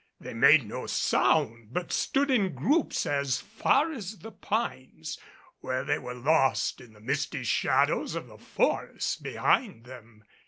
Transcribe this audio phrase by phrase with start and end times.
[0.19, 5.19] They made no sound but stood in groups as far as the pines,
[5.59, 10.23] where they were lost in the misty shadows of the forest behind them.